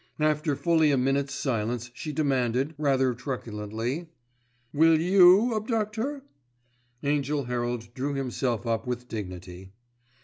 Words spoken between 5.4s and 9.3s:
abduct her?" Angell Herald drew himself up with